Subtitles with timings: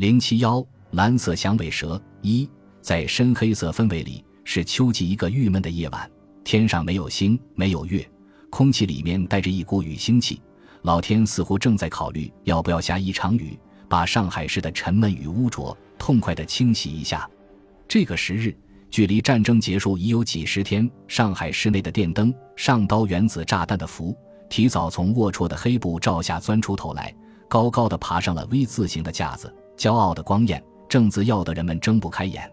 [0.00, 2.48] 零七幺蓝色响尾蛇一，
[2.80, 6.10] 在深黑色氛围里，是秋季一个郁闷的夜晚，
[6.42, 8.10] 天上没有星，没有月，
[8.48, 10.40] 空气里面带着一股雨腥气。
[10.84, 13.60] 老天似乎正在考虑要不要下一场雨，
[13.90, 17.28] 把上海市的沉闷与污浊痛快地清洗一下。
[17.86, 18.56] 这个时日，
[18.88, 20.90] 距离战争结束已有几十天。
[21.08, 24.16] 上海市内的电灯上刀原子炸弹的符，
[24.48, 27.14] 提早从龌龊的黑布罩下钻出头来，
[27.50, 32.46] 高高的爬上了 V 字形的架子，骄傲的光焰，正自耀得人们睁不开眼。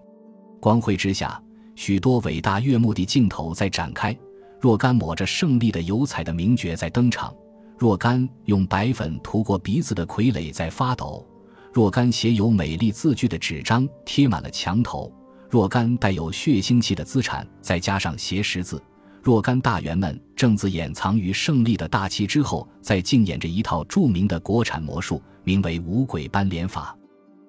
[0.62, 1.44] 光辉之下，
[1.76, 4.18] 许多伟大悦目的镜头在展开，
[4.62, 7.36] 若干抹着胜利的油彩的名角在登场。
[7.78, 11.28] 若干用白粉涂过鼻子的傀儡在发抖，
[11.74, 15.12] 若干写有美丽字句的纸张贴满了墙头，
[15.50, 18.82] 若干带有血腥气的资产再加上斜十字，
[19.22, 26.97] 若干大员们正自掩藏于胜利的大旗之后，在竞演着一套著名的国产魔术，名为五鬼斑连法。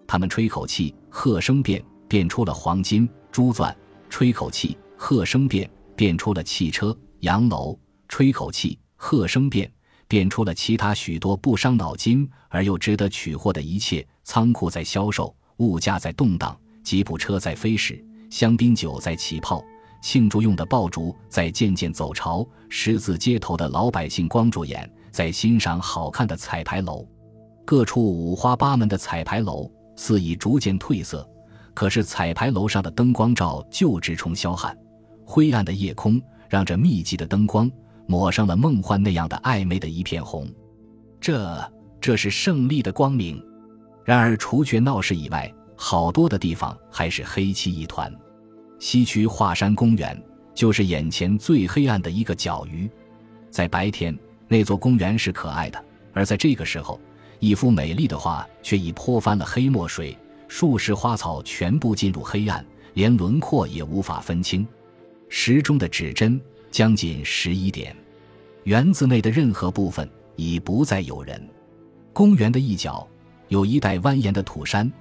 [0.08, 3.70] 他们吹口气，喝声变，变出了黄金、珠钻；
[4.08, 9.70] 吹口气，喝声变，变出了汽车、洋楼；吹口气，喝声变。
[10.08, 19.62] 变出了其他许多不伤脑筋而又值得取货的一切：仓库在销售，物价在动荡，吉普车在飞驶，香槟酒在起泡，
[20.00, 27.06] 庆祝用的爆竹在渐渐走潮，十字街头的老百姓光着眼，在欣赏好看的彩牌楼。
[27.66, 31.28] 各处五花八门的彩牌楼似已逐渐褪色，
[31.74, 34.74] 可是彩排楼上的灯光照旧直冲霄汉，
[35.26, 37.70] 灰暗的夜空让这密集的灯光。
[38.10, 40.48] 抹上了梦幻那样的暧昧的一片红，
[41.20, 43.38] 这这是胜利的光明。
[44.02, 48.10] 然而，除却闹市以外，好多的地方还是黑漆一团。
[48.78, 50.18] 西区华山公园
[50.54, 52.90] 就是眼前最黑暗的一个角鱼。
[53.50, 55.78] 在白天，那座公园是可爱的；
[56.14, 56.98] 而在这个时候，
[57.38, 60.16] 一幅美丽的画却已泼翻了黑墨水，
[60.48, 64.66] 数十花草全部进入黑暗，连轮廓也无法分清。
[65.28, 66.40] 时钟的指针。
[66.70, 67.96] 将近十一点，
[68.64, 70.06] 园子内的任何部分
[70.36, 71.48] 已不再有人。
[72.12, 73.08] 公园的一角
[73.48, 74.92] 有一带蜿蜒的土山，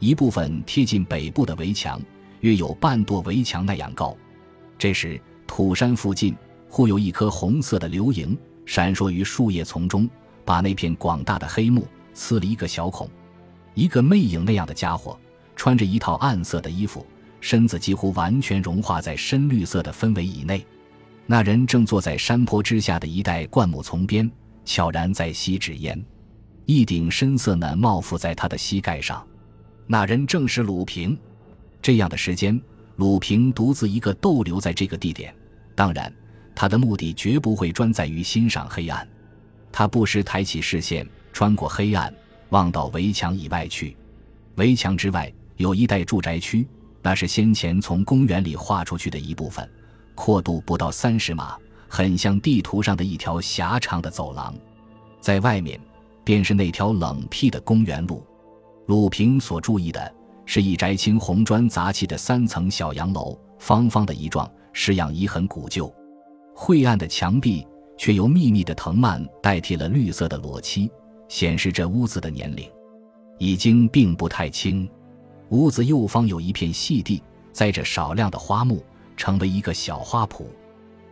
[0.00, 1.98] 一部分贴近北部的围墙，
[2.40, 4.14] 约有半垛围墙那样高。
[4.76, 6.36] 这时，土山附近
[6.68, 10.06] 忽有一颗红色的流萤闪烁于树叶丛中，
[10.44, 13.08] 把那片广大的黑幕刺了一个小孔。
[13.74, 15.18] 一个魅影那样的家伙，
[15.56, 17.04] 穿着一套暗色的衣服，
[17.40, 20.64] 身子几乎完全融化在深绿色的氛围以内。
[21.26, 24.30] 那人正坐在山坡之下的一带灌木丛边，
[24.64, 26.00] 悄然在吸纸烟，
[26.66, 29.26] 一顶深色呢帽覆在他的膝盖上。
[29.86, 31.18] 那人正是鲁平。
[31.82, 32.60] 这样的时间，
[32.96, 35.34] 鲁平独自一个逗留在这个地点。
[35.74, 36.12] 当然，
[36.54, 39.06] 他的目的绝不会专在于欣赏黑暗。
[39.76, 42.14] 他不时抬起视线，穿过黑暗，
[42.50, 43.96] 望到围墙以外去。
[44.54, 46.64] 围墙之外有一带住宅区，
[47.02, 49.68] 那是先前从公园里划出去的一部分。
[50.14, 51.58] 阔度不到三十码，
[51.88, 54.54] 很像地图上的一条狭长的走廊。
[55.20, 55.80] 在外面，
[56.22, 58.24] 便是那条冷僻的公园路。
[58.86, 60.14] 鲁平所注意的
[60.46, 65.92] 是一宅青红砖杂砌的三层小洋楼，方方的一幢，式样已很古旧。
[66.54, 67.66] 晦暗的墙壁
[67.96, 70.90] 却由密密的藤蔓代替了绿色的裸漆，
[71.28, 72.70] 显示这屋子的年龄
[73.38, 74.88] 已经并不太轻。
[75.50, 77.22] 屋子右方有一片细地，
[77.52, 78.84] 栽着少量的花木。
[79.16, 80.44] 成为一个小花圃，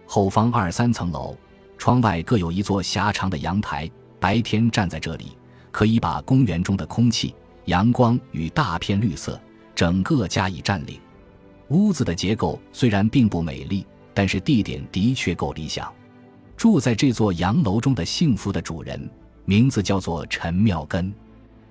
[0.07, 1.37] 后方二三层楼，
[1.79, 3.89] 窗外各有一座狭长的阳台。
[4.19, 5.39] 白天站在这里，
[5.71, 7.33] 可以把公园中的空气、
[7.67, 9.41] 阳光与大片绿色
[9.73, 10.99] 整个加以占领。
[11.69, 15.89] 屋子的结构虽然并不美丽，但是地点的确够理想。
[16.63, 19.11] 住在这座洋楼中的幸福的主人，
[19.45, 21.13] 名字叫做陈妙根，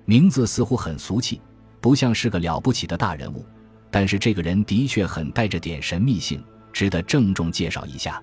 [0.04, 1.40] 名字似乎很俗气，
[1.80, 3.42] 不像是个了不起的大人物。
[3.90, 6.44] 但是这个人的确很带着点神秘性，
[6.74, 8.22] 值得郑重介绍一下。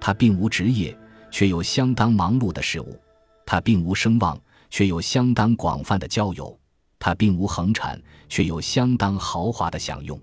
[0.00, 0.98] 他并无职业，
[1.30, 2.86] 却有相当忙碌的事物；
[3.46, 4.36] 他并无声望，
[4.68, 6.52] 却有相当广泛的交友；
[6.98, 10.20] 他并无横产，却有相当豪华的享用。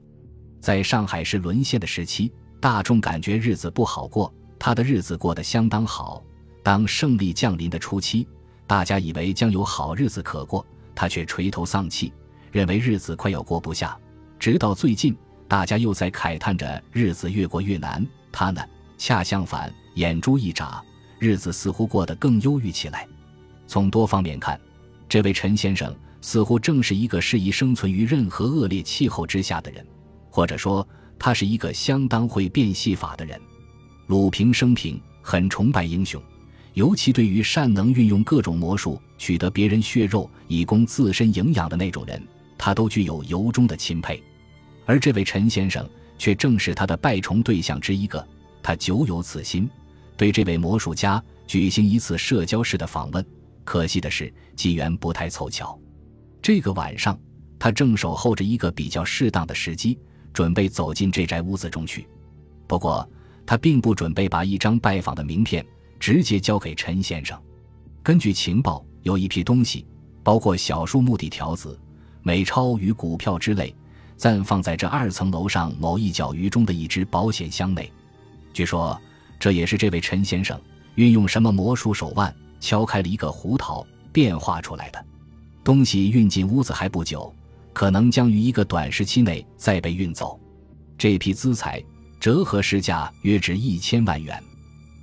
[0.60, 2.30] 在上海市沦陷的时期，
[2.60, 6.24] 大众感觉日子不好过，他的日子过得相当好。
[6.64, 8.28] 当胜利降临的初期，
[8.66, 12.12] 大家以为将有好日子可过，他却垂头丧气，
[12.52, 13.98] 认为日子快要过不下。
[14.38, 15.16] 直到最近，
[15.48, 18.06] 大家又在慨叹着日子越过越难。
[18.32, 18.62] 他呢，
[18.98, 20.84] 恰相反，眼珠一眨，
[21.20, 23.08] 日子似乎过得更忧郁起来。
[23.66, 24.60] 从多方面看，
[25.08, 29.86] 这位陈先生似乎正是一个适宜生存于任何恶劣气候之下的人，
[30.30, 30.86] 或者说，
[31.18, 33.40] 他是一个相当会变戏法的人。
[34.08, 36.22] 鲁平生平很崇拜英雄，
[36.74, 42.22] 尤其对于善能运用各种魔术取得别人血肉以供自身营养的那种人。
[42.58, 44.24] 他都具有由衷的钦佩。
[44.86, 45.88] 而这位陈先生
[46.18, 48.26] 却正是他的拜崇对象之一个，
[48.64, 49.70] 他久有此心，
[50.16, 53.24] 对这位魔术家举行一次社交式的访问。
[53.66, 55.78] 可惜的是，机缘不太凑巧。
[56.42, 57.20] 这个晚上，
[57.60, 60.00] 他正守候着一个比较适当的时机，
[60.32, 62.08] 准备走进这宅屋子中去。
[62.66, 63.08] 不过，
[63.48, 65.66] 他并不准备把一张拜访的名片
[66.00, 67.42] 直接交给陈先生。
[68.04, 69.84] 根据情报，有一批东西，
[70.22, 71.80] 包括小数目的条子、
[72.22, 73.74] 美钞与股票之类，
[74.18, 77.92] 暂放在这二层楼上某一角鱼中的一只保险箱内。
[78.54, 79.00] 据说，
[79.40, 80.60] 这也是这位陈先生
[80.96, 82.32] 运用什么魔术手腕。
[82.60, 85.06] 敲开了一个胡桃，变化出来的
[85.64, 87.32] 东西运进屋子还不久，
[87.72, 90.40] 可能将于一个短时期内再被运走。
[90.98, 91.80] 这批资财
[92.20, 94.42] 折合市价约值一千万元，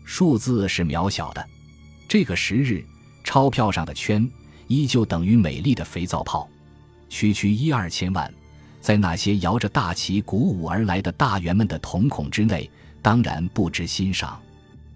[0.05, 1.47] 数字是渺小的。
[2.09, 2.85] 这个时日，
[3.23, 4.29] 钞票上的圈
[4.67, 6.49] 依旧等于美丽的肥皂泡。
[7.09, 8.33] 区区一二千万，
[8.81, 12.71] 在那些摇着大旗鼓舞而来的大员们的瞳孔之内，
[13.01, 14.41] 当然不知欣赏。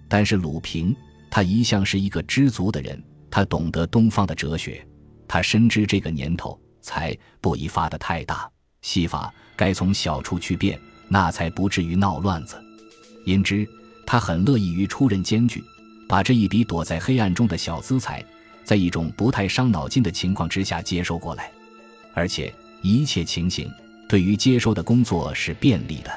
[0.08, 0.94] 但是鲁平。
[1.30, 4.82] 他一向是一个知足的人，他懂得东方的哲学，
[5.28, 8.50] 他深知这个年头财不宜发得太大，
[8.80, 12.62] 戏法该从小处去变，那才不至于闹乱子。
[13.24, 13.66] 因之，
[14.06, 15.62] 他很乐意于出任监剧，
[16.06, 18.24] 把这一笔躲在黑暗中的小资财，
[18.64, 21.50] 在一种不太伤脑筋的情况之下接收过来，
[22.14, 23.70] 而且一切情形
[24.08, 26.10] 对于接收的工作是便利的。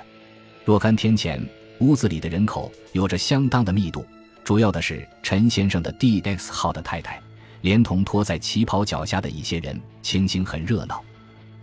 [0.63, 1.43] 若干天前，
[1.79, 4.05] 屋子里的人口有着相当的密度。
[4.43, 7.21] 主要的是陈先生的 D X 号的太太，
[7.61, 11.03] 连同拖在旗袍脚下的一些人，情形很热闹。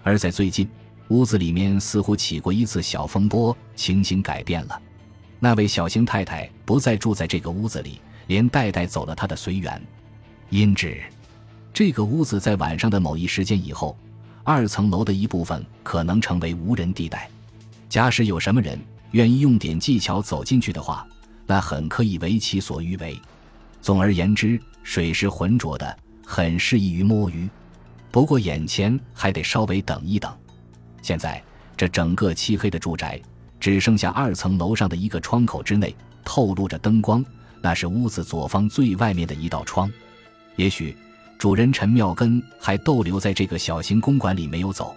[0.03, 0.69] 而在最近，
[1.09, 4.81] 屋子里面似乎起过一次小风波，情形改变了。
[5.41, 9.81] 那位小星太太不再住在这个屋子里，连带带走了她的随员。
[10.51, 11.01] 因之，
[11.73, 13.97] 这个屋子在晚上的某一时间以后，
[14.45, 17.29] 二层楼的一部分可能成为无人地带。
[17.89, 18.79] 假使有什么人
[19.13, 21.07] 愿意用点技巧走进去的话，
[21.47, 23.19] 那很可以为其所欲为。
[23.81, 27.49] 总而言之，水是浑浊的，很适宜于摸鱼。
[28.11, 30.31] 不过眼前还得稍微等一等。
[31.03, 31.43] 现在
[31.77, 33.21] 这整个漆黑的住宅，
[33.61, 37.25] 只剩下二层楼上的一个窗口之内透露着灯光，
[37.61, 39.91] 那是屋子左方最外面的一道窗。
[40.57, 40.97] 也许
[41.39, 44.95] 主人陈妙根还逗留在这个小型公馆里没有走。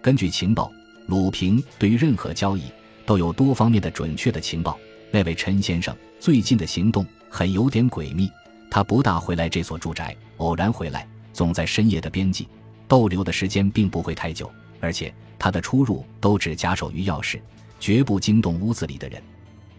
[0.00, 0.70] 根据情报，
[1.06, 2.62] 鲁平对于任何交易
[3.04, 4.78] 都有多方面的准确的情报。
[5.10, 8.30] 那位陈先生最近的行动很有点诡秘，
[8.70, 12.48] 他不大回来这所住宅，偶然回来，总在深夜的边际
[12.88, 14.50] 逗留的时间并不会太久，
[14.80, 15.12] 而且
[15.42, 17.40] 他的出入都只假手于钥匙，
[17.80, 19.20] 绝不惊动屋子里的人。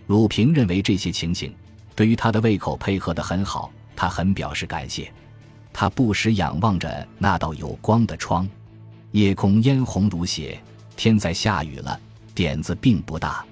[0.07, 1.55] 鲁平认为这些情形
[1.95, 5.09] 对于他的胃口配合得很好，他很表示感谢。
[5.71, 8.45] 他不时仰望着那道有光的窗，
[9.11, 10.61] 夜空嫣红如血，
[10.97, 11.97] 天在下雨了，
[12.35, 13.45] 点子并不大。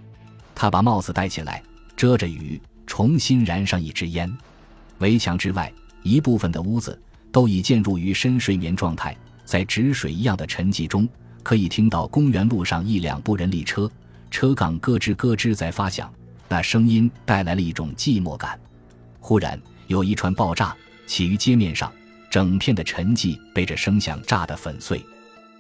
[0.54, 1.64] 他把帽子戴起来。
[1.96, 4.30] 遮着雨，重新燃上一支烟。
[4.98, 5.72] 围墙之外，
[6.02, 7.00] 一部分的屋子
[7.32, 9.16] 都已渐入于深睡眠状态，
[9.46, 11.08] 在止水一样的沉寂中，
[11.44, 13.90] 可以听到公园路上一两部人力车，
[14.30, 16.12] 车杠咯吱咯吱在发响，
[16.48, 18.60] 那声音带来了一种寂寞感。
[19.20, 21.92] 忽然，有一串爆炸起于街面上，
[22.30, 25.04] 整片的沉寂被这声响炸得粉碎。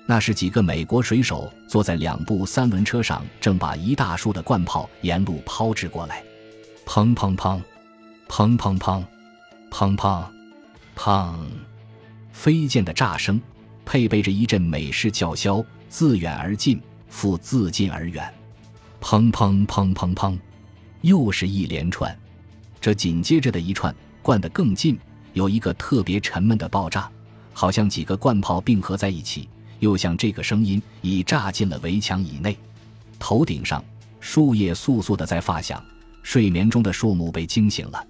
[0.06, 6.24] 那是几个美国水手坐在两部三轮车上，正把一大束的罐炮沿路抛掷过来。
[6.86, 7.62] 砰砰砰，
[8.28, 9.04] 砰砰砰，
[9.70, 10.26] 砰砰
[10.98, 11.36] 砰，
[12.34, 13.40] 飞溅的炸声，
[13.92, 16.80] 配备着一阵美式叫嚣，自远而近，
[17.10, 18.34] 复自近而远。
[19.02, 20.40] 砰砰砰砰砰，
[21.02, 22.18] 又是一连串。
[22.80, 24.98] 这紧接着的一串，灌得更近，
[25.34, 27.12] 有一个特别沉闷的爆炸，
[27.52, 32.58] 好像几个罐炮并合在一起，又像这个声音已炸进了围墙以内。
[33.20, 33.84] 头顶上，
[34.22, 35.84] 树叶簌簌的在发响。
[36.24, 38.02] 睡眠中的树木被惊醒了，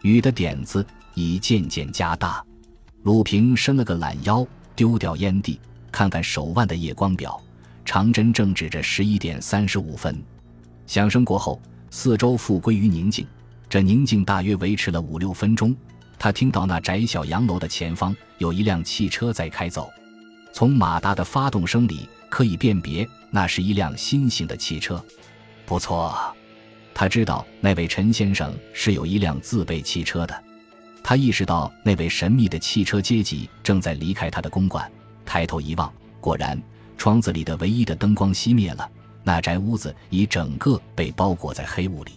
[0.00, 0.82] 雨的点子
[1.12, 2.42] 已渐渐加大。
[3.02, 4.46] 鲁平伸了个懒腰，
[4.78, 5.58] 丢掉烟蒂，
[5.90, 7.42] 看看手腕的夜光表，
[7.84, 10.22] 长针正指着十一点三十五分。
[10.86, 13.26] 响声过后，四周复归于宁静。
[13.68, 15.74] 这宁静大约维持了五六分钟。
[16.16, 19.90] 他听到那窄小洋楼的前方有一辆汽车在开走，
[20.52, 25.04] 从马达的发动声里可以辨别，那是一辆新型的汽车。
[25.66, 26.16] 不错。
[26.94, 30.44] 他知道那位陈先生是有一辆自备汽车的，
[31.08, 34.92] 他意识到那位神秘的汽车阶级正在离开他的公馆。
[35.24, 36.62] 抬头一望，果然，
[36.98, 38.86] 窗子里的唯一的灯光熄灭了，
[39.22, 42.12] 那宅屋子已整个被包裹在黑雾里。